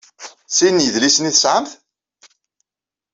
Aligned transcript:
Sin 0.55 0.73
n 0.75 0.83
yidlisen 0.83 1.29
ay 1.29 1.33
tesɛamt? 1.33 1.71